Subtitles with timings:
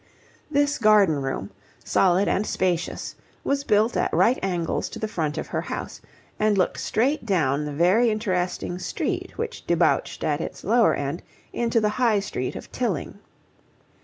[0.49, 1.51] This garden room,
[1.83, 3.13] solid and spacious,
[3.43, 6.01] was built at right angles to the front of her house,
[6.39, 11.21] and looked straight down the very interesting street which debouched at its lower end
[11.53, 13.19] into the High Street of Tilling.